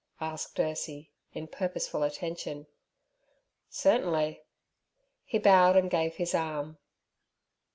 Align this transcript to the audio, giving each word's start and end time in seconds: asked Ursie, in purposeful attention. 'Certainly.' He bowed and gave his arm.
asked 0.19 0.57
Ursie, 0.57 1.09
in 1.33 1.45
purposeful 1.45 2.01
attention. 2.01 2.65
'Certainly.' 3.69 4.41
He 5.25 5.37
bowed 5.37 5.75
and 5.77 5.91
gave 5.91 6.15
his 6.15 6.33
arm. 6.33 6.79